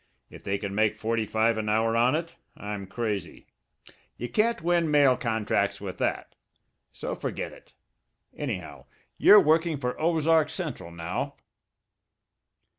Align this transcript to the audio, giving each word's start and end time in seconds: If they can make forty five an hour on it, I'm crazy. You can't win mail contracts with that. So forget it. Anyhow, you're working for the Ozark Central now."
If 0.31 0.43
they 0.43 0.57
can 0.57 0.73
make 0.73 0.95
forty 0.95 1.27
five 1.27 1.59
an 1.59 1.69
hour 1.69 1.95
on 1.95 2.15
it, 2.15 2.35
I'm 2.57 2.87
crazy. 2.87 3.45
You 4.17 4.29
can't 4.29 4.63
win 4.63 4.89
mail 4.89 5.15
contracts 5.15 5.79
with 5.79 5.99
that. 5.99 6.33
So 6.91 7.13
forget 7.13 7.53
it. 7.53 7.73
Anyhow, 8.35 8.85
you're 9.19 9.39
working 9.39 9.77
for 9.77 9.93
the 9.93 9.99
Ozark 9.99 10.49
Central 10.49 10.89
now." 10.89 11.35